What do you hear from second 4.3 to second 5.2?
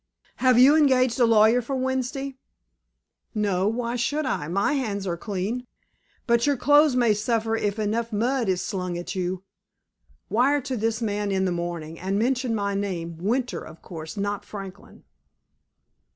My hands are